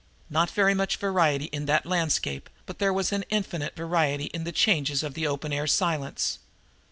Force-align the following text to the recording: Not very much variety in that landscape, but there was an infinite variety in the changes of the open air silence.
Not 0.31 0.49
very 0.49 0.73
much 0.73 0.97
variety 0.97 1.45
in 1.45 1.67
that 1.67 1.85
landscape, 1.85 2.49
but 2.65 2.79
there 2.79 2.91
was 2.91 3.11
an 3.11 3.23
infinite 3.29 3.75
variety 3.75 4.31
in 4.33 4.45
the 4.45 4.51
changes 4.51 5.03
of 5.03 5.13
the 5.13 5.27
open 5.27 5.53
air 5.53 5.67
silence. 5.67 6.39